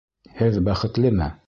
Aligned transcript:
Һеҙ 0.39 0.57
бәхетлеме? 0.71 1.33